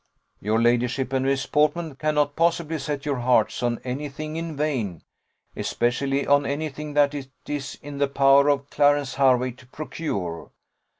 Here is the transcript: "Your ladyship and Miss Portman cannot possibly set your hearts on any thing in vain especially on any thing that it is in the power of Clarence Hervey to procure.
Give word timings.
"Your 0.39 0.59
ladyship 0.59 1.13
and 1.13 1.23
Miss 1.25 1.45
Portman 1.45 1.95
cannot 1.95 2.35
possibly 2.35 2.79
set 2.79 3.05
your 3.05 3.17
hearts 3.17 3.61
on 3.61 3.79
any 3.83 4.09
thing 4.09 4.35
in 4.35 4.57
vain 4.57 5.03
especially 5.55 6.25
on 6.25 6.43
any 6.43 6.69
thing 6.69 6.93
that 6.95 7.13
it 7.13 7.29
is 7.47 7.77
in 7.83 7.99
the 7.99 8.07
power 8.07 8.49
of 8.49 8.71
Clarence 8.71 9.13
Hervey 9.17 9.51
to 9.51 9.67
procure. 9.67 10.49